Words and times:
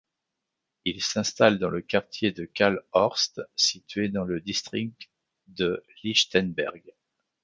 Il 0.83 0.99
s'installe 1.03 1.59
dans 1.59 1.69
le 1.69 1.79
quartier 1.83 2.31
de 2.31 2.45
Karlshorst 2.45 3.43
situé 3.55 4.09
dans 4.09 4.23
le 4.23 4.41
district 4.41 5.11
de 5.45 5.85
Lichtenberg. 6.03 6.81